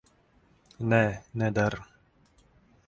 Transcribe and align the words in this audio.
Nē, 0.93 1.03
neder. 1.43 1.79